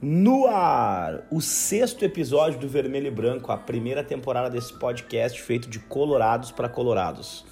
[0.00, 5.68] No ar, o sexto episódio do Vermelho e Branco, a primeira temporada desse podcast feito
[5.68, 7.44] de colorados para colorados.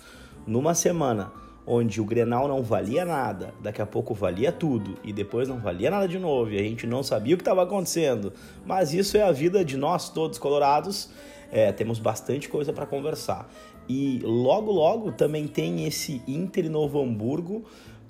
[0.47, 1.33] Numa semana
[1.67, 5.91] onde o Grenal não valia nada, daqui a pouco valia tudo e depois não valia
[5.91, 8.33] nada de novo e a gente não sabia o que estava acontecendo.
[8.65, 11.11] Mas isso é a vida de nós todos colorados.
[11.51, 13.51] É, temos bastante coisa para conversar.
[13.89, 17.65] E logo logo também tem esse Inter Novo Hamburgo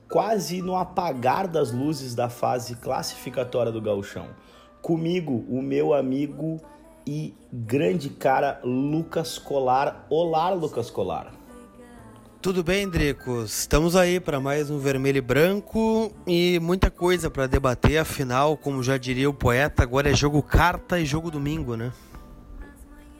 [0.09, 4.29] quase no apagar das luzes da fase classificatória do Gauchão.
[4.81, 6.61] Comigo, o meu amigo
[7.07, 10.07] e grande cara Lucas Colar.
[10.09, 11.33] Olá, Lucas Colar.
[12.41, 13.61] Tudo bem, Dricos?
[13.61, 17.99] Estamos aí para mais um vermelho e branco e muita coisa para debater.
[17.99, 21.93] Afinal, como já diria o poeta, agora é jogo carta e jogo domingo, né?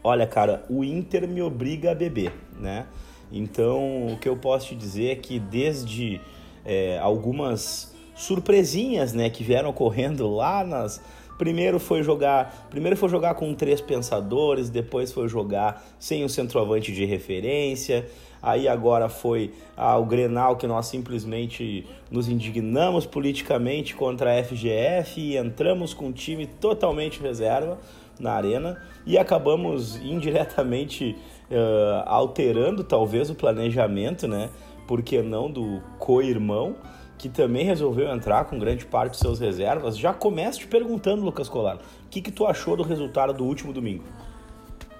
[0.05, 2.87] Olha, cara, o Inter me obriga a beber, né?
[3.33, 6.21] Então, o que eu posso te dizer é que desde
[6.67, 11.01] é, algumas surpresinhas, né, que vieram ocorrendo lá nas
[11.39, 16.93] Primeiro foi jogar, primeiro foi jogar com três pensadores, depois foi jogar sem o centroavante
[16.93, 18.07] de referência.
[18.43, 25.21] Aí agora foi ah, o Grenal que nós simplesmente nos indignamos politicamente contra a FGF
[25.21, 27.79] e entramos com um time totalmente reserva
[28.19, 31.17] na arena e acabamos indiretamente
[31.51, 34.49] uh, alterando talvez o planejamento, né?
[34.87, 36.77] Por que não do co-irmão?
[37.19, 39.97] que também resolveu entrar com grande parte de seus reservas.
[39.97, 43.73] Já começo te perguntando, Lucas Colar, o que, que tu achou do resultado do último
[43.73, 44.05] domingo?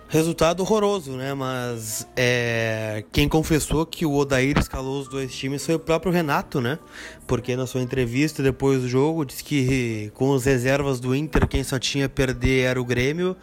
[0.09, 1.35] Resultado horroroso, né?
[1.35, 6.61] Mas é, quem confessou que o Odair escalou os dois times foi o próprio Renato,
[6.61, 6.79] né?
[7.27, 11.65] Porque na sua entrevista depois do jogo disse que com as reservas do Inter quem
[11.65, 13.37] só tinha a perder era o Grêmio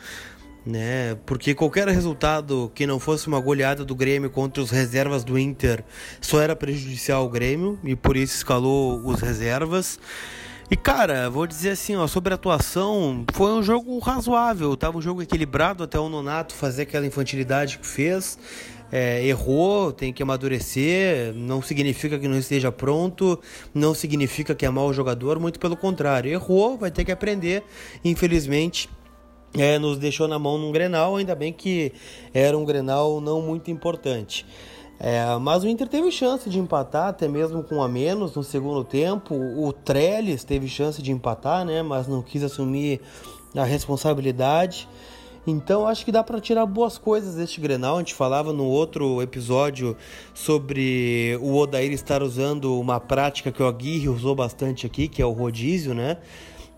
[0.66, 1.18] né?
[1.26, 5.84] Porque qualquer resultado que não fosse uma goleada do Grêmio contra os reservas do Inter
[6.22, 10.00] só era prejudicial ao Grêmio e por isso escalou os reservas.
[10.72, 15.02] E cara, vou dizer assim, ó, sobre a atuação, foi um jogo razoável, tava um
[15.02, 18.40] jogo equilibrado até o Nonato fazer aquela infantilidade que fez.
[18.92, 23.40] É, errou, tem que amadurecer, não significa que não esteja pronto,
[23.74, 27.64] não significa que é mau jogador, muito pelo contrário, errou, vai ter que aprender.
[28.06, 28.88] Infelizmente,
[29.58, 31.92] é, nos deixou na mão num Grenal, ainda bem que
[32.34, 34.46] era um Grenal não muito importante.
[35.00, 38.84] É, mas o Inter teve chance de empatar, até mesmo com a menos no segundo
[38.84, 39.36] tempo.
[39.36, 41.82] O Trellis teve chance de empatar, né?
[41.82, 43.02] Mas não quis assumir
[43.56, 44.88] a responsabilidade.
[45.46, 47.98] Então acho que dá para tirar boas coisas deste Grenal.
[47.98, 49.98] A gente falava no outro episódio
[50.34, 55.26] sobre o Odair estar usando uma prática que o Aguirre usou bastante aqui, que é
[55.26, 56.18] o rodízio, né?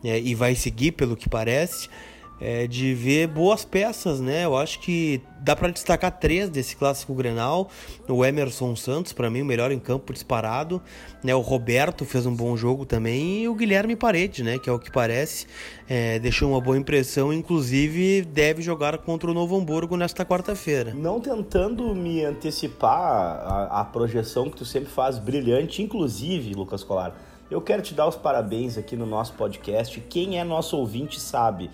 [0.03, 1.89] É, e vai seguir pelo que parece
[2.39, 4.45] é, de ver boas peças, né?
[4.45, 7.69] Eu acho que dá para destacar três desse clássico Grenal.
[8.09, 10.81] O Emerson Santos, para mim, o melhor em campo disparado.
[11.23, 11.33] Né?
[11.33, 13.43] O Roberto fez um bom jogo também.
[13.43, 14.59] E o Guilherme Parede, né?
[14.59, 15.47] Que é o que parece,
[15.87, 17.31] é, deixou uma boa impressão.
[17.31, 20.93] Inclusive, deve jogar contra o Novo Hamburgo nesta quarta-feira.
[20.93, 27.15] Não tentando me antecipar a, a projeção que tu sempre faz brilhante, inclusive, Lucas Colar.
[27.49, 30.01] Eu quero te dar os parabéns aqui no nosso podcast.
[30.09, 31.69] Quem é nosso ouvinte sabe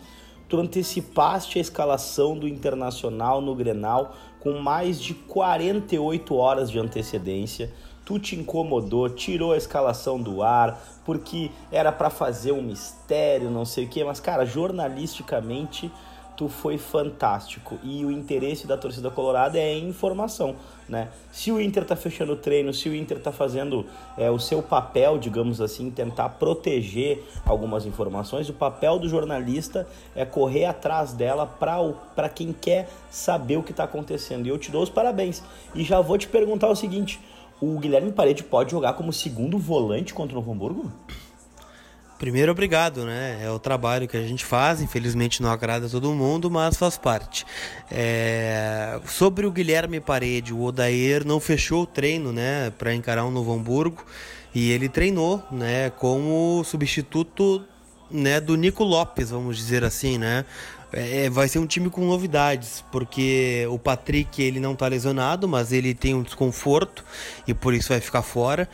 [0.52, 7.72] tu antecipaste a escalação do Internacional no Grenal com mais de 48 horas de antecedência.
[8.04, 13.64] Tu te incomodou, tirou a escalação do ar, porque era para fazer um mistério, não
[13.64, 15.90] sei o que, mas cara, jornalisticamente
[16.36, 17.78] tu foi fantástico.
[17.84, 20.56] E o interesse da torcida colorada é informação,
[20.88, 21.10] né?
[21.32, 23.86] Se o Inter tá fechando o treino, se o Inter tá fazendo
[24.18, 30.26] é, o seu papel, digamos assim, tentar proteger algumas informações, o papel do jornalista é
[30.26, 34.46] correr atrás dela para quem quer saber o que está acontecendo.
[34.46, 35.44] E eu te dou os parabéns.
[35.76, 37.20] E já vou te perguntar o seguinte:
[37.62, 40.92] o Guilherme Parede pode jogar como segundo volante contra o Novo Hamburgo?
[42.22, 43.40] Primeiro, obrigado, né?
[43.44, 47.48] É o trabalho que a gente faz, infelizmente não agrada todo mundo, mas faz parte.
[47.90, 49.00] É...
[49.08, 53.52] Sobre o Guilherme Parede, o Odair não fechou o treino, né, para encarar o Novo
[53.52, 54.06] Hamburgo
[54.54, 57.66] e ele treinou, né, como substituto,
[58.12, 60.46] né, do Nico Lopes, vamos dizer assim, né?
[60.94, 65.72] É, vai ser um time com novidades, porque o Patrick ele não está lesionado, mas
[65.72, 67.04] ele tem um desconforto
[67.48, 68.70] e por isso vai ficar fora.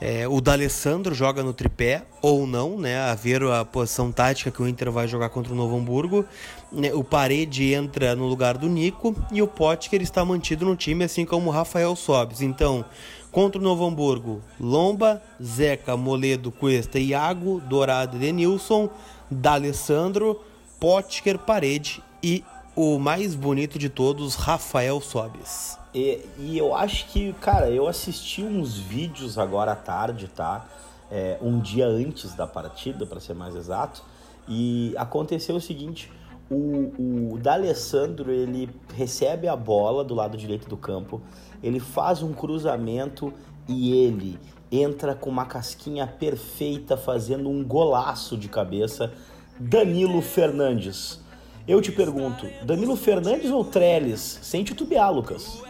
[0.00, 3.00] É, o D'Alessandro joga no tripé ou não, né?
[3.00, 6.24] A ver a posição tática que o Inter vai jogar contra o Novo Hamburgo.
[6.70, 6.92] Né?
[6.94, 11.24] O Parede entra no lugar do Nico e o Potker está mantido no time, assim
[11.24, 12.42] como o Rafael Sobes.
[12.42, 12.84] Então,
[13.32, 18.88] contra o Novo Hamburgo, Lomba, Zeca, Moledo, Cuesta, Iago, Dourado e Denilson,
[19.28, 20.40] D'Alessandro,
[20.78, 22.44] Potker, Parede e
[22.80, 25.76] o mais bonito de todos, Rafael Sobes.
[25.92, 30.64] E, e, eu acho que, cara, eu assisti uns vídeos agora à tarde, tá?
[31.10, 34.04] É, um dia antes da partida, para ser mais exato.
[34.46, 36.08] E aconteceu o seguinte,
[36.48, 41.20] o, o D'Alessandro, ele recebe a bola do lado direito do campo,
[41.60, 43.34] ele faz um cruzamento
[43.66, 44.38] e ele
[44.70, 49.12] entra com uma casquinha perfeita, fazendo um golaço de cabeça.
[49.58, 51.26] Danilo Fernandes.
[51.68, 54.38] Eu te pergunto, Danilo Fernandes ou Trellis?
[54.40, 55.62] Sem titubear, Lucas.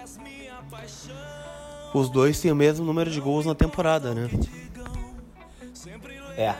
[1.92, 4.30] Os dois têm o mesmo número de gols na temporada, né?
[6.36, 6.54] É.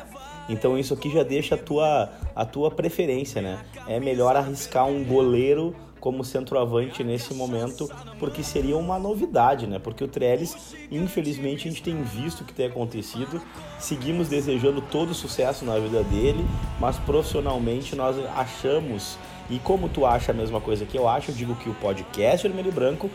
[0.49, 3.64] Então isso aqui já deixa a tua, a tua preferência, né?
[3.87, 9.79] É melhor arriscar um goleiro como centroavante nesse momento, porque seria uma novidade, né?
[9.79, 13.41] Porque o Trellis, infelizmente, a gente tem visto o que tem acontecido.
[13.79, 16.44] Seguimos desejando todo sucesso na vida dele,
[16.81, 19.19] mas profissionalmente nós achamos,
[19.50, 22.46] e como tu acha a mesma coisa que eu acho, eu digo que o podcast
[22.46, 23.10] Vermelho e Branco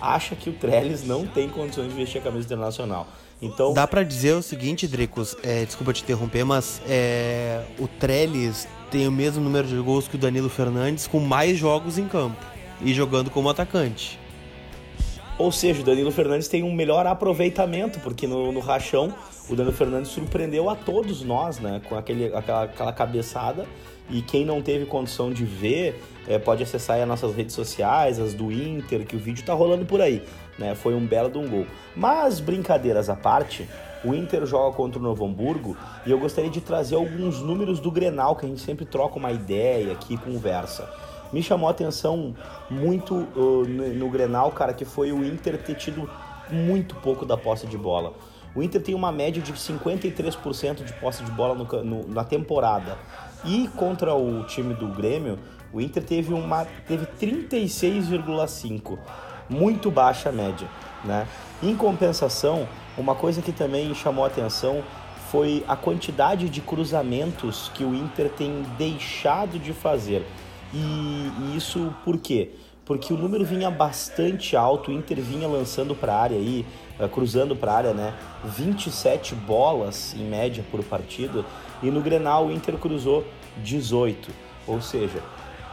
[0.00, 3.06] acha que o Trellis não tem condições de vestir a camisa internacional.
[3.40, 8.66] Então, Dá para dizer o seguinte, Dricos, é, desculpa te interromper, mas é, o Trellis
[8.90, 12.40] tem o mesmo número de gols que o Danilo Fernandes, com mais jogos em campo
[12.80, 14.18] e jogando como atacante.
[15.36, 19.12] Ou seja, o Danilo Fernandes tem um melhor aproveitamento, porque no, no rachão
[19.48, 21.80] o Danilo Fernandes surpreendeu a todos nós, né?
[21.88, 23.66] Com aquele, aquela, aquela cabeçada.
[24.10, 28.34] E quem não teve condição de ver, é, pode acessar as nossas redes sociais, as
[28.34, 30.22] do Inter, que o vídeo tá rolando por aí.
[30.58, 30.74] Né?
[30.74, 31.66] Foi um belo de um gol.
[31.96, 33.68] Mas, brincadeiras à parte,
[34.04, 37.90] o Inter joga contra o Novo Hamburgo e eu gostaria de trazer alguns números do
[37.90, 40.88] Grenal, que a gente sempre troca uma ideia aqui, conversa.
[41.32, 42.34] Me chamou a atenção
[42.70, 46.08] muito uh, no, no Grenal, cara, que foi o Inter ter tido
[46.50, 48.12] muito pouco da posse de bola.
[48.54, 52.96] O Inter tem uma média de 53% de posse de bola no, no, na temporada.
[53.44, 55.38] E contra o time do Grêmio,
[55.72, 58.98] o Inter teve uma teve 36,5,
[59.48, 60.68] muito baixa a média,
[61.04, 61.26] né?
[61.62, 64.82] Em compensação, uma coisa que também chamou atenção
[65.30, 70.24] foi a quantidade de cruzamentos que o Inter tem deixado de fazer.
[70.72, 72.52] E, e isso por quê?
[72.84, 76.66] Porque o número vinha bastante alto, o Inter vinha lançando para a área aí,
[77.00, 78.14] uh, cruzando para a área, né?
[78.44, 81.44] 27 bolas em média por partido,
[81.82, 83.24] e no Grenal o Inter cruzou
[83.58, 84.30] 18.
[84.66, 85.22] Ou seja,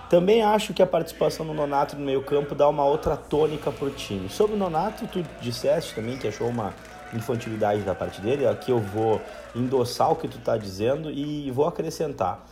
[0.09, 4.29] também acho que a participação do Nonato no meio-campo dá uma outra tônica pro time.
[4.29, 6.73] Sobre o Nonato, tu disseste também que achou uma
[7.13, 8.45] infantilidade da parte dele.
[8.47, 9.21] Aqui eu vou
[9.55, 12.45] endossar o que tu tá dizendo e vou acrescentar.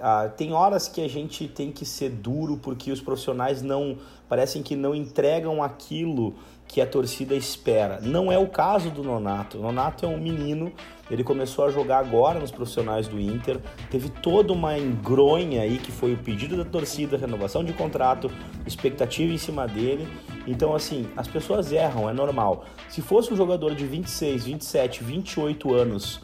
[0.00, 3.98] Ah, tem horas que a gente tem que ser duro porque os profissionais não
[4.28, 6.34] parecem que não entregam aquilo
[6.66, 8.00] que a torcida espera.
[8.00, 9.58] Não é o caso do Nonato.
[9.58, 10.72] O Nonato é um menino,
[11.10, 13.58] ele começou a jogar agora nos profissionais do Inter,
[13.90, 18.30] teve toda uma engronha aí que foi o pedido da torcida, renovação de contrato,
[18.64, 20.06] expectativa em cima dele.
[20.46, 22.64] Então, assim, as pessoas erram, é normal.
[22.88, 26.20] Se fosse um jogador de 26, 27, 28 anos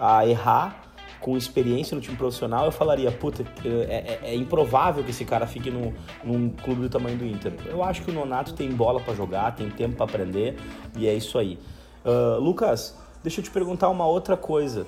[0.00, 0.89] a errar,
[1.20, 5.46] com experiência no time profissional, eu falaria, puta, é, é, é improvável que esse cara
[5.46, 5.92] fique no,
[6.24, 7.52] num clube do tamanho do Inter.
[7.66, 10.56] Eu acho que o Nonato tem bola para jogar, tem tempo para aprender
[10.96, 11.58] e é isso aí.
[12.04, 14.86] Uh, Lucas, deixa eu te perguntar uma outra coisa.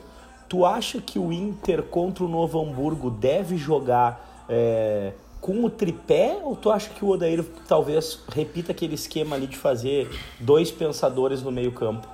[0.49, 6.39] Tu acha que o Inter contra o Novo Hamburgo deve jogar é, com o tripé
[6.43, 11.43] ou tu acha que o Odair talvez repita aquele esquema ali de fazer dois pensadores
[11.43, 12.07] no meio campo?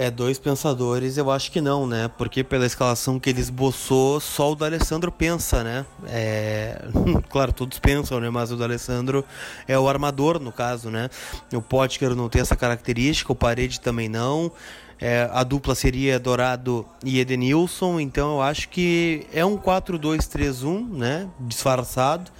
[0.00, 2.08] É, dois pensadores, eu acho que não, né?
[2.16, 5.84] Porque pela escalação que ele esboçou, só o D'Alessandro pensa, né?
[6.06, 6.80] É...
[7.28, 8.30] claro, todos pensam, né?
[8.30, 9.24] Mas o D'Alessandro
[9.66, 11.10] é o armador, no caso, né?
[11.52, 14.52] O Potker não tem essa característica, o Parede também não.
[15.00, 21.28] É, a dupla seria Dourado e Edenilson, então eu acho que é um 4-2-3-1, né?
[21.40, 22.30] Disfarçado,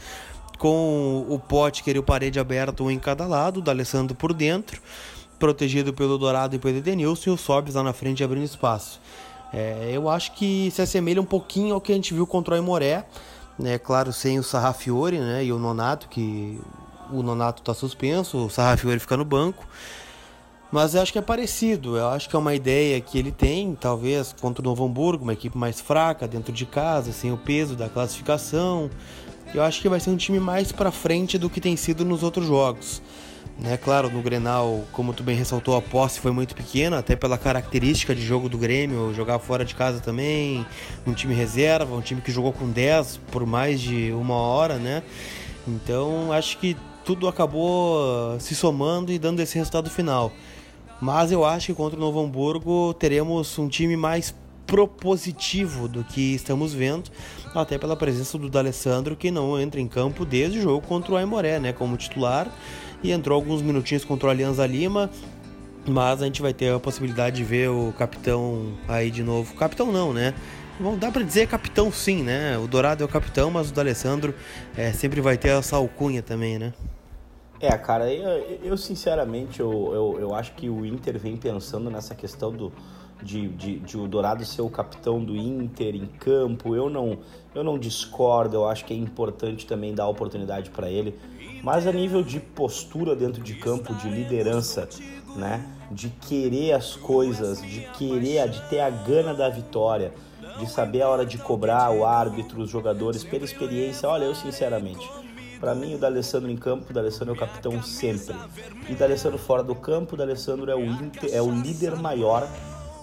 [0.59, 4.81] com o Potker e o Parede aberto um em cada lado, o D'Alessandro por dentro
[5.39, 9.01] protegido pelo Dourado e pelo Edenilson, e o Sobis lá na frente abrindo espaço.
[9.53, 12.57] É, eu acho que se assemelha um pouquinho ao que a gente viu contra o
[12.57, 13.07] Aimoré,
[13.59, 13.79] né?
[13.79, 15.45] Claro, sem o Sarrafiore né?
[15.45, 16.61] e o Nonato, que
[17.11, 19.67] o Nonato está suspenso, o Sarrafiore fica no banco.
[20.71, 23.75] Mas eu acho que é parecido, eu acho que é uma ideia que ele tem,
[23.75, 27.75] talvez contra o Novo Hamburgo, uma equipe mais fraca dentro de casa, sem o peso
[27.75, 28.91] da classificação.
[29.55, 32.23] Eu acho que vai ser um time mais para frente do que tem sido nos
[32.23, 33.01] outros jogos.
[33.59, 37.37] Né, claro, no Grenal, como tu bem ressaltou, a posse foi muito pequena, até pela
[37.37, 40.65] característica de jogo do Grêmio, jogar fora de casa também,
[41.05, 45.03] um time reserva, um time que jogou com 10 por mais de uma hora, né?
[45.67, 50.31] Então acho que tudo acabou se somando e dando esse resultado final.
[51.01, 54.33] Mas eu acho que contra o Novo Hamburgo teremos um time mais
[54.69, 57.11] propositivo do que estamos vendo,
[57.55, 61.17] até pela presença do D'Alessandro, que não entra em campo desde o jogo contra o
[61.17, 62.47] Aimoré, né, como titular
[63.03, 65.11] e entrou alguns minutinhos contra o Alianza Lima.
[65.87, 69.55] Mas a gente vai ter a possibilidade de ver o capitão aí de novo.
[69.55, 70.35] Capitão não, né?
[70.81, 72.57] bom, dá para dizer capitão sim, né?
[72.59, 74.35] O Dourado é o capitão, mas o D'Alessandro
[74.77, 76.73] é, sempre vai ter essa alcunha também, né?
[77.61, 82.15] É, cara, eu, eu sinceramente eu, eu, eu, acho que o Inter vem pensando nessa
[82.15, 82.73] questão do,
[83.23, 86.75] de, de, de, o Dourado ser o capitão do Inter em campo.
[86.75, 87.19] Eu não,
[87.55, 91.19] eu não discordo, eu acho que é importante também dar oportunidade para ele.
[91.63, 94.89] Mas a nível de postura dentro de campo, de liderança,
[95.35, 95.67] né?
[95.91, 100.13] De querer as coisas, de querer, de ter a gana da vitória,
[100.59, 104.09] de saber a hora de cobrar o árbitro, os jogadores, pela experiência.
[104.09, 105.09] Olha, eu sinceramente,
[105.59, 108.35] para mim, o D'Alessandro em campo, o D'Alessandro é o capitão sempre.
[108.89, 112.47] E o D'Alessandro fora do campo, o D'Alessandro é o, Inter, é o líder maior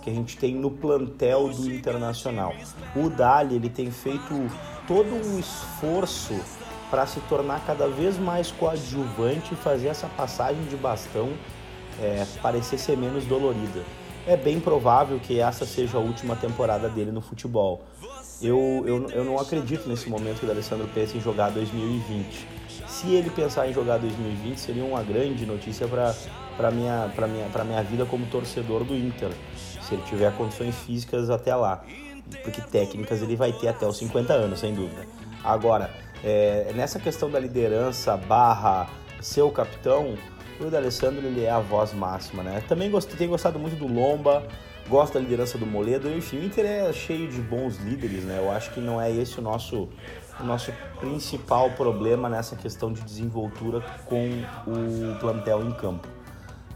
[0.05, 2.53] que a gente tem no plantel do Internacional.
[2.95, 4.49] O Dali, ele tem feito
[4.87, 6.39] todo um esforço
[6.91, 11.33] para se tornar cada vez mais coadjuvante e fazer essa passagem de bastão
[11.99, 13.83] é, parecer ser menos dolorida.
[14.27, 17.83] É bem provável que essa seja a última temporada dele no futebol.
[18.39, 22.47] Eu, eu, eu não acredito nesse momento que o Alessandro pensa em jogar 2020.
[22.87, 28.05] Se ele pensar em jogar 2020, seria uma grande notícia para minha, minha, minha vida
[28.05, 29.31] como torcedor do Inter,
[29.87, 31.83] se ele tiver condições físicas até lá.
[32.43, 35.05] Porque técnicas ele vai ter até os 50 anos, sem dúvida.
[35.43, 35.91] Agora,
[36.23, 38.87] é, nessa questão da liderança barra
[39.53, 40.15] capitão,
[40.59, 42.63] o D'Alessandro ele é a voz máxima, né?
[42.67, 44.43] Também gostei, tenho gostado muito do Lomba,
[44.87, 46.09] gosto da liderança do Moledo.
[46.09, 48.39] Enfim, o Inter é cheio de bons líderes, né?
[48.39, 49.89] Eu acho que não é esse o nosso,
[50.39, 56.07] o nosso principal problema nessa questão de desenvoltura com o plantel em campo.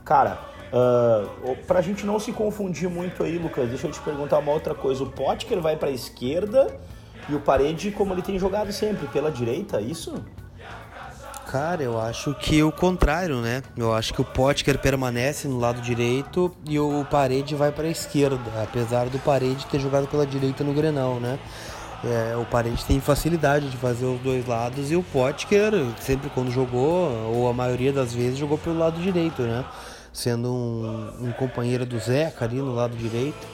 [0.03, 0.39] Cara,
[0.73, 4.73] uh, pra gente não se confundir muito aí, Lucas, deixa eu te perguntar uma outra
[4.73, 5.03] coisa.
[5.03, 6.79] O Potker vai pra esquerda
[7.27, 10.15] e o Parede, como ele tem jogado sempre, pela direita, é isso?
[11.51, 13.63] Cara, eu acho que o contrário, né?
[13.75, 17.89] Eu acho que o Potker permanece no lado direito e o Parede vai para a
[17.89, 21.39] esquerda, apesar do Parede ter jogado pela direita no Grenal, né?
[22.03, 26.51] É, o Parede tem facilidade de fazer os dois lados e o Potker, sempre quando
[26.51, 29.65] jogou, ou a maioria das vezes, jogou pelo lado direito, né?
[30.19, 33.47] Sendo um, um companheiro do Zeca ali no lado direito.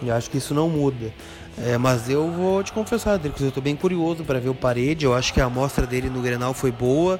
[0.00, 1.12] E acho que isso não muda.
[1.58, 5.04] É, mas eu vou te confessar, Dricos, eu estou bem curioso para ver o Parede.
[5.04, 7.18] Eu acho que a amostra dele no Grenal foi boa,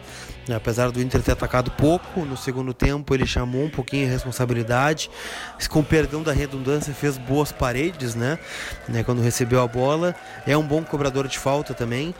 [0.54, 2.24] apesar do Inter ter atacado pouco.
[2.24, 5.10] No segundo tempo ele chamou um pouquinho a responsabilidade,
[5.68, 8.38] com perdão da redundância fez boas paredes, né?
[8.88, 9.02] né?
[9.02, 10.14] Quando recebeu a bola,
[10.46, 12.14] é um bom cobrador de falta também.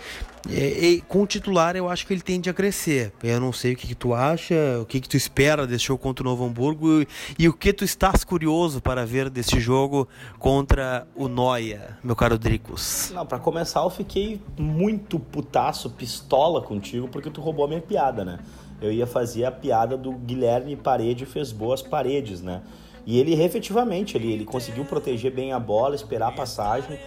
[0.49, 3.12] E, com o titular eu acho que ele tende a crescer.
[3.22, 6.02] Eu não sei o que, que tu acha, o que, que tu espera desse jogo
[6.02, 7.08] contra o Novo Hamburgo e,
[7.38, 10.08] e o que tu estás curioso para ver desse jogo
[10.38, 13.12] contra o Noia, meu caro Dricos.
[13.14, 18.25] Não, para começar eu fiquei muito putaço, pistola contigo porque tu roubou a minha piada,
[18.25, 18.38] né?
[18.80, 22.62] Eu ia fazer a piada do Guilherme Parede fez boas paredes, né?
[23.04, 26.99] E ele efetivamente ele, ele conseguiu proteger bem a bola, esperar a passagem.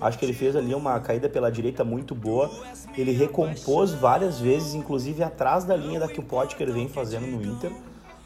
[0.00, 2.50] Acho que ele fez ali uma caída pela direita muito boa.
[2.96, 7.42] Ele recompôs várias vezes, inclusive atrás da linha da que o Potker vem fazendo no
[7.42, 7.72] Inter.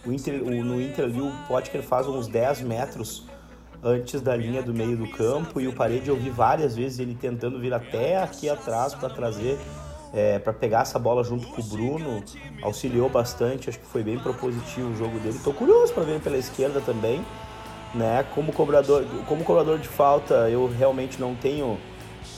[0.06, 3.26] O Inter o, no Inter ali o Potker faz uns 10 metros
[3.82, 7.14] antes da linha do meio do campo e o Parede eu vi várias vezes ele
[7.14, 9.56] tentando vir até aqui atrás para trazer
[10.12, 12.22] é, para pegar essa bola junto com o Bruno,
[12.62, 15.36] auxiliou bastante, acho que foi bem propositivo o jogo dele.
[15.36, 17.24] Estou curioso para ver pela esquerda também,
[17.94, 18.24] né?
[18.34, 21.78] Como cobrador, como cobrador de falta, eu realmente não tenho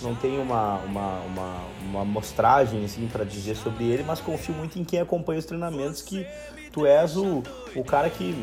[0.02, 4.78] não tenho uma, uma, uma, uma mostragem assim, para dizer sobre ele, mas confio muito
[4.78, 6.26] em quem acompanha os treinamentos, que
[6.72, 7.42] tu és o,
[7.74, 8.34] o cara que,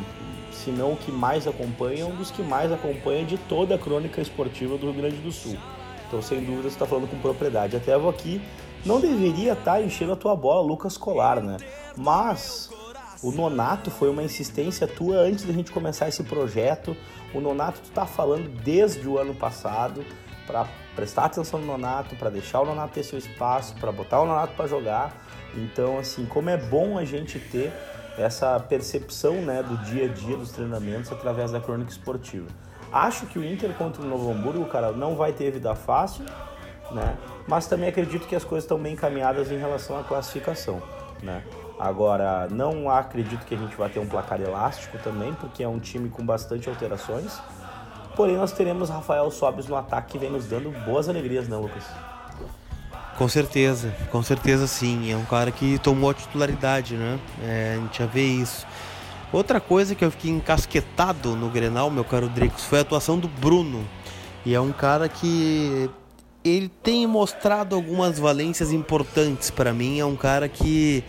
[0.52, 4.22] se não o que mais acompanha, um dos que mais acompanha de toda a crônica
[4.22, 5.58] esportiva do Rio Grande do Sul.
[6.08, 7.76] Então, sem dúvida, você está falando com propriedade.
[7.76, 8.42] Até vou aqui
[8.86, 11.58] não deveria estar tá enchendo a tua bola, Lucas Colar, né?
[11.96, 12.70] Mas
[13.22, 16.96] o Nonato foi uma insistência tua antes da gente começar esse projeto.
[17.34, 20.06] O Nonato tu tá falando desde o ano passado
[20.46, 24.26] para prestar atenção no Nonato, para deixar o Nonato ter seu espaço, para botar o
[24.26, 25.16] Nonato para jogar.
[25.56, 27.74] Então, assim, como é bom a gente ter
[28.18, 32.48] essa percepção, né, do dia a dia dos treinamentos através da crônica esportiva.
[32.92, 36.26] Acho que o Inter contra o Novo Hamburgo, cara, não vai ter vida fácil
[36.92, 37.18] né?
[37.48, 40.82] Mas também acredito que as coisas estão bem encaminhadas em relação à classificação,
[41.22, 41.44] né?
[41.80, 45.80] Agora, não acredito que a gente vai ter um placar elástico também, porque é um
[45.80, 47.40] time com bastante alterações.
[48.16, 51.84] Porém, nós teremos Rafael Sobes no ataque que vem nos dando boas alegrias, né, Lucas?
[53.16, 55.12] Com certeza, com certeza sim.
[55.12, 57.20] É um cara que tomou a titularidade, né?
[57.44, 58.66] É, a gente já vê isso.
[59.32, 63.28] Outra coisa que eu fiquei encasquetado no Grenal, meu caro Dricos, foi a atuação do
[63.28, 63.86] Bruno.
[64.46, 65.90] E é um cara que
[66.48, 70.00] ele tem mostrado algumas valências importantes para mim.
[70.00, 71.04] É um cara que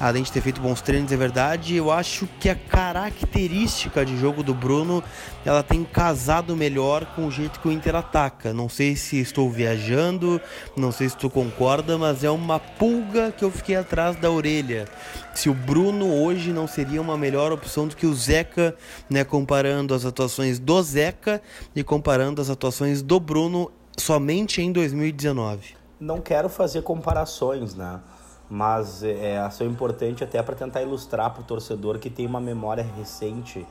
[0.00, 1.76] além de ter feito bons treinos, é verdade.
[1.76, 5.04] Eu acho que a característica de jogo do Bruno
[5.44, 8.54] ela tem casado melhor com o jeito que o Inter ataca.
[8.54, 10.40] Não sei se estou viajando,
[10.74, 14.88] não sei se tu concorda, mas é uma pulga que eu fiquei atrás da orelha.
[15.34, 18.74] Se o Bruno hoje não seria uma melhor opção do que o Zeca,
[19.08, 21.42] né, comparando as atuações do Zeca
[21.76, 23.70] e comparando as atuações do Bruno
[24.00, 25.76] somente em 2019.
[26.00, 28.00] Não quero fazer comparações, né?
[28.48, 32.40] Mas é, é são importante até para tentar ilustrar para o torcedor que tem uma
[32.40, 33.64] memória recente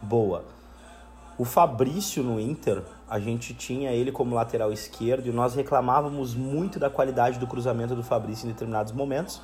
[0.00, 0.44] boa.
[1.36, 6.78] O Fabrício no Inter, a gente tinha ele como lateral esquerdo e nós reclamávamos muito
[6.78, 9.40] da qualidade do cruzamento do Fabrício em determinados momentos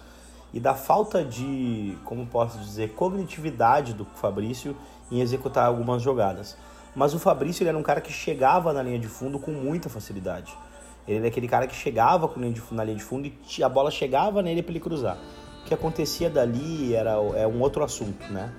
[0.53, 4.77] e da falta de, como posso dizer, cognitividade do Fabrício
[5.11, 6.57] em executar algumas jogadas.
[6.97, 9.91] Mas o Fabrício ele era um cara que chegava na linha de fundo com muita
[9.91, 10.57] facilidade.
[11.07, 12.27] Ele era aquele cara que chegava
[12.71, 15.19] na linha de fundo e a bola chegava nele para ele cruzar.
[15.61, 18.51] O que acontecia dali era é um outro assunto, né?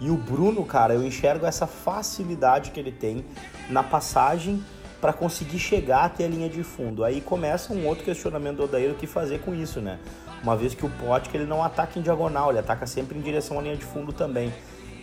[0.00, 3.24] E o Bruno, cara, eu enxergo essa facilidade que ele tem
[3.70, 4.62] na passagem
[5.00, 7.04] para conseguir chegar até a linha de fundo.
[7.04, 10.00] Aí começa um outro questionamento do Odair o que fazer com isso, né?
[10.42, 13.58] Uma vez que o Pote ele não ataca em diagonal, ele ataca sempre em direção
[13.58, 14.52] à linha de fundo também.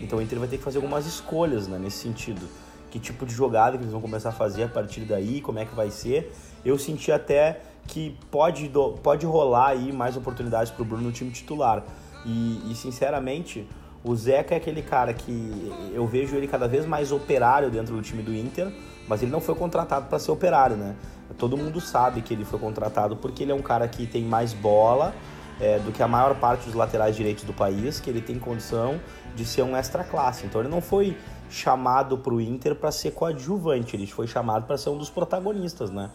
[0.01, 2.49] Então o Inter vai ter que fazer algumas escolhas né, nesse sentido.
[2.91, 5.65] Que tipo de jogada que eles vão começar a fazer a partir daí, como é
[5.65, 6.31] que vai ser.
[6.63, 8.69] Eu senti até que pode,
[9.01, 11.83] pode rolar aí mais oportunidades para o Bruno no time titular.
[12.25, 13.67] E, e sinceramente,
[14.03, 18.01] o Zeca é aquele cara que eu vejo ele cada vez mais operário dentro do
[18.01, 18.71] time do Inter,
[19.07, 20.95] mas ele não foi contratado para ser operário, né?
[21.37, 24.53] Todo mundo sabe que ele foi contratado porque ele é um cara que tem mais
[24.53, 25.13] bola
[25.59, 28.99] é, do que a maior parte dos laterais direitos do país, que ele tem condição
[29.35, 30.45] de ser um extra classe.
[30.45, 31.15] Então ele não foi
[31.51, 35.91] chamado para o Inter para ser coadjuvante, ele foi chamado para ser um dos protagonistas,
[35.91, 36.09] né?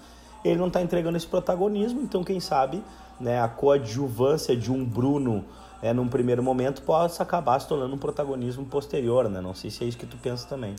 [0.44, 2.82] Ele não está entregando esse protagonismo, então quem sabe
[3.20, 5.44] né, a coadjuvância de um Bruno
[5.82, 9.40] é, num primeiro momento, possa acabar se tornando um protagonismo posterior, né?
[9.40, 10.74] Não sei se é isso que tu pensa também.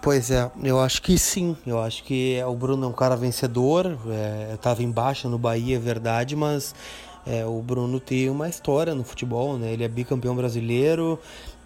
[0.00, 1.56] Pois é, eu acho que sim.
[1.66, 3.98] Eu acho que o Bruno é um cara vencedor.
[4.08, 6.74] É, Estava embaixo no Bahia, é verdade, mas
[7.26, 9.72] é, o Bruno tem uma história no futebol, né?
[9.72, 11.18] Ele é bicampeão brasileiro,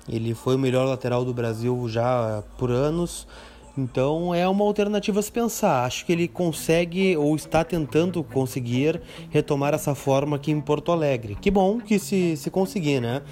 [0.08, 3.26] ele foi o melhor lateral do Brasil já por anos.
[3.76, 5.84] Então é uma alternativa a se pensar.
[5.84, 11.36] Acho que ele consegue ou está tentando conseguir retomar essa forma aqui em Porto Alegre.
[11.36, 13.22] Que bom que se, se conseguir, né?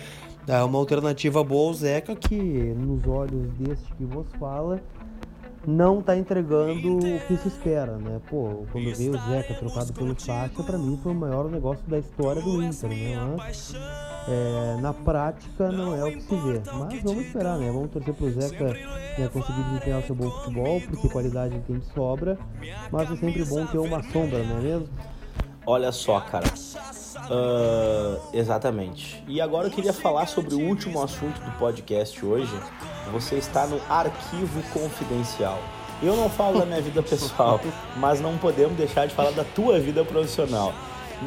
[0.47, 4.81] É uma alternativa boa ao Zeca que, nos olhos deste que vos fala,
[5.66, 8.20] não está entregando o que se espera, né?
[8.31, 11.98] Pô, quando veio o Zeca trocado pelo Sacha, para mim foi o maior negócio da
[11.98, 13.35] história do Inter, né?
[13.37, 13.74] Mas,
[14.29, 16.62] é, na prática não é o que se vê.
[16.72, 17.70] Mas vamos esperar, né?
[17.72, 22.38] Vamos torcer pro Zeca né, conseguir desempenhar seu bom futebol, porque qualidade tem de sobra.
[22.92, 24.88] Mas é sempre bom ter uma sombra, não é mesmo?
[25.66, 26.46] Olha só, cara.
[27.31, 29.22] Uh, exatamente.
[29.26, 32.52] E agora eu queria falar sobre o último assunto do podcast hoje.
[33.12, 35.59] Você está no arquivo confidencial.
[36.02, 37.61] Eu não falo da minha vida pessoal,
[37.96, 40.74] mas não podemos deixar de falar da tua vida profissional.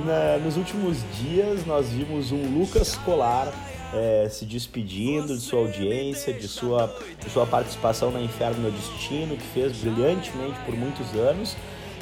[0.05, 3.51] Na, nos últimos dias nós vimos um Lucas Colar
[3.93, 9.35] é, se despedindo de sua audiência, de sua, de sua participação na Inferno Meu Destino,
[9.35, 11.55] que fez brilhantemente por muitos anos,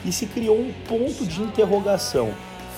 [0.05, 2.33] e se criou um ponto de interrogação: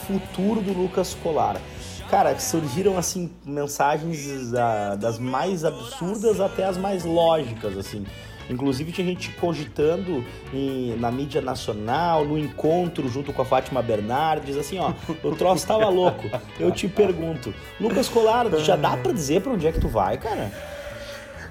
[0.10, 1.62] futuro do Lucas Colar.
[2.10, 8.04] Cara, surgiram assim mensagens ah, das mais absurdas até as mais lógicas, assim.
[8.50, 14.58] Inclusive tinha gente cogitando em, na mídia nacional, no encontro junto com a Fátima Bernardes,
[14.58, 14.92] assim, ó,
[15.24, 16.28] o troço tava louco.
[16.60, 20.18] Eu te pergunto, Lucas Colar, já dá para dizer para onde é que tu vai,
[20.18, 20.52] cara?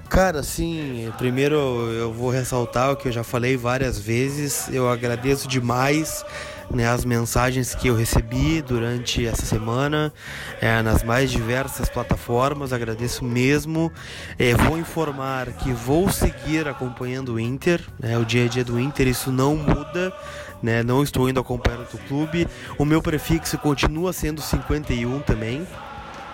[0.09, 5.47] Cara, sim, primeiro eu vou ressaltar o que eu já falei várias vezes, eu agradeço
[5.47, 6.25] demais
[6.71, 10.13] né, as mensagens que eu recebi durante essa semana
[10.61, 12.71] é, nas mais diversas plataformas.
[12.71, 13.91] Agradeço mesmo.
[14.37, 18.79] É, vou informar que vou seguir acompanhando o Inter, né, o dia a dia do
[18.79, 20.13] Inter, isso não muda.
[20.61, 22.45] Né, não estou indo acompanhar outro clube.
[22.77, 25.65] O meu prefixo continua sendo 51 também.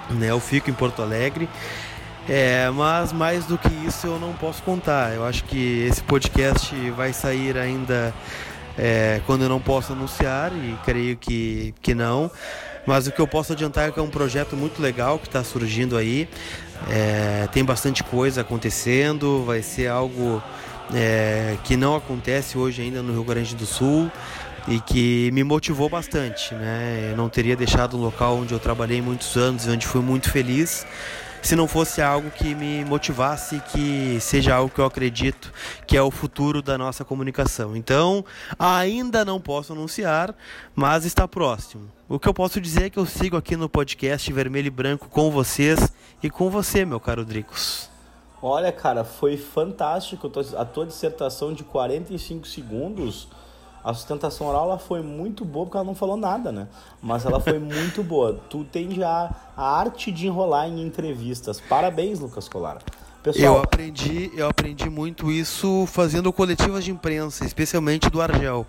[0.10, 1.48] Né, eu fico em Porto Alegre.
[2.28, 5.13] É, mas mais do que isso eu não posso contar.
[5.13, 8.12] Eu acho que esse podcast vai sair ainda
[8.77, 12.29] é, quando eu não posso anunciar, e creio que, que não.
[12.85, 15.43] Mas o que eu posso adiantar é que é um projeto muito legal que está
[15.43, 16.29] surgindo aí.
[16.89, 20.41] É, tem bastante coisa acontecendo, vai ser algo
[20.93, 24.11] é, que não acontece hoje ainda no Rio Grande do Sul
[24.67, 26.53] e que me motivou bastante.
[26.53, 27.09] Né?
[27.11, 30.85] Eu não teria deixado um local onde eu trabalhei muitos anos, onde fui muito feliz,
[31.45, 35.53] se não fosse algo que me motivasse, que seja algo que eu acredito
[35.86, 37.75] que é o futuro da nossa comunicação.
[37.75, 38.25] Então,
[38.58, 40.34] ainda não posso anunciar,
[40.73, 41.88] mas está próximo.
[42.10, 45.08] O que eu posso dizer é que eu sigo aqui no podcast Vermelho e Branco
[45.08, 47.91] com vocês e com você, meu caro Dricos.
[48.41, 53.27] Olha, cara, foi fantástico a tua dissertação de 45 segundos.
[53.86, 56.67] A sustentação oral ela foi muito boa porque ela não falou nada, né?
[57.04, 58.41] Mas ela foi muito boa.
[58.50, 61.62] Tu tem já a arte de enrolar em entrevistas.
[61.62, 62.80] Parabéns, Lucas Colar.
[63.21, 68.65] Pessoal, eu aprendi, eu aprendi muito isso fazendo coletivas de imprensa, especialmente do Argel.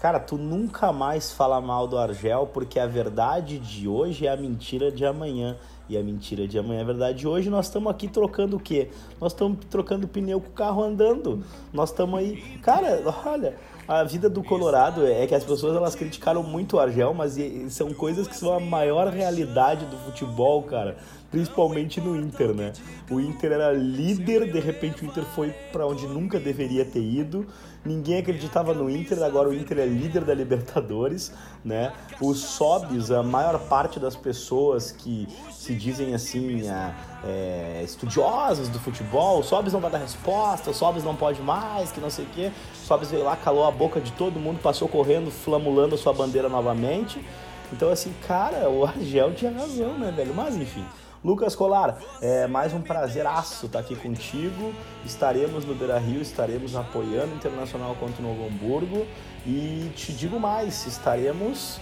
[0.00, 4.36] Cara, tu nunca mais fala mal do Argel, porque a verdade de hoje é a
[4.36, 5.56] mentira de amanhã.
[5.88, 7.48] E a mentira de amanhã é a verdade de hoje.
[7.48, 8.90] Nós estamos aqui trocando o quê?
[9.20, 11.44] Nós estamos trocando pneu com o carro andando.
[11.72, 12.40] Nós estamos aí.
[12.62, 13.54] Cara, olha,
[13.86, 17.36] a vida do Colorado é que as pessoas elas criticaram muito o Argel, mas
[17.70, 20.96] são coisas que são a maior realidade do futebol, cara
[21.34, 22.72] principalmente no Inter, né?
[23.10, 27.44] O Inter era líder, de repente o Inter foi para onde nunca deveria ter ido.
[27.84, 31.92] Ninguém acreditava no Inter, agora o Inter é líder da Libertadores, né?
[32.18, 36.62] Os Sobs, a maior parte das pessoas que se dizem assim,
[37.22, 39.42] é, estudiosos do futebol, o
[39.72, 42.50] não vai dar resposta, o Sobs não pode mais, que não sei o quê.
[42.72, 46.48] O veio lá, calou a boca de todo mundo, passou correndo, flamulando a sua bandeira
[46.48, 47.22] novamente.
[47.70, 50.34] Então, assim, cara, o Argel tinha razão, né, velho?
[50.34, 50.84] Mas, enfim,
[51.24, 54.74] Lucas Colar, é mais um prazeraço estar aqui contigo.
[55.06, 59.06] Estaremos no Beira Rio, estaremos apoiando o Internacional contra o Novo Hamburgo.
[59.46, 61.80] E te digo mais, estaremos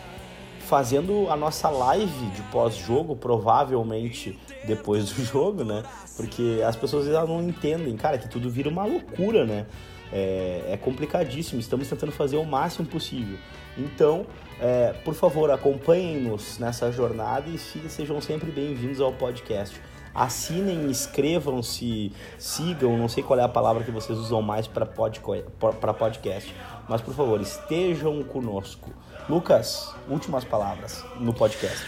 [0.69, 5.83] fazendo a nossa live de pós-jogo, provavelmente depois do jogo, né?
[6.17, 9.67] Porque as pessoas já não entendem, cara, que tudo vira uma loucura, né?
[10.13, 13.39] É, é complicadíssimo, estamos tentando fazer o máximo possível.
[13.77, 14.27] Então,
[14.61, 19.81] é, por favor, acompanhem-nos nessa jornada e sejam sempre bem-vindos ao podcast.
[20.15, 26.55] Assinem, inscrevam-se, sigam, não sei qual é a palavra que vocês usam mais para podcast,
[26.87, 28.91] mas por favor, estejam conosco.
[29.29, 31.85] Lucas, últimas palavras no podcast.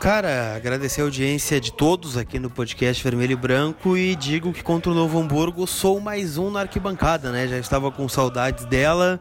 [0.00, 4.60] Cara, agradecer a audiência de todos aqui no podcast Vermelho e Branco e digo que
[4.60, 7.46] contra o Novo Hamburgo sou mais um na arquibancada, né?
[7.46, 9.20] Já estava com saudades dela.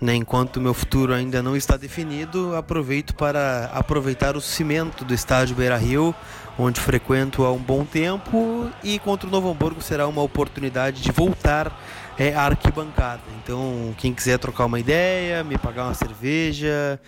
[0.00, 5.56] Né, enquanto meu futuro ainda não está definido, aproveito para aproveitar o cimento do estádio
[5.56, 6.14] Beira Rio,
[6.56, 11.10] onde frequento há um bom tempo, e contra o Novo Hamburgo será uma oportunidade de
[11.10, 11.76] voltar
[12.16, 13.22] é, à arquibancada.
[13.42, 17.00] Então, quem quiser trocar uma ideia, me pagar uma cerveja,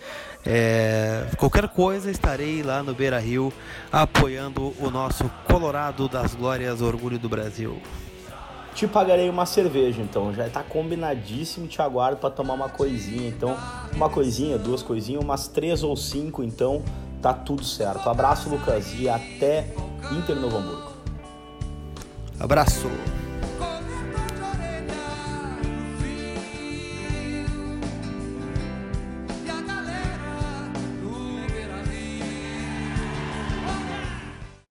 [0.45, 3.53] é, qualquer coisa, estarei lá no Beira Rio
[3.91, 7.81] apoiando o nosso Colorado das Glórias, Orgulho do Brasil.
[8.73, 10.33] Te pagarei uma cerveja, então.
[10.33, 11.67] Já tá combinadíssimo.
[11.67, 13.27] Te aguardo para tomar uma coisinha.
[13.27, 13.55] Então,
[13.93, 16.43] uma coisinha, duas coisinhas, umas três ou cinco.
[16.43, 16.81] Então,
[17.21, 18.09] tá tudo certo.
[18.09, 19.67] Abraço, Lucas, e até
[20.11, 20.91] Inter Novo Hamburgo.
[22.39, 22.89] Abraço.